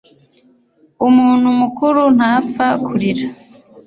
umuntu 1.07 1.47
mukuru 1.59 2.01
ntapfa 2.17 2.65
kurira 2.85 3.27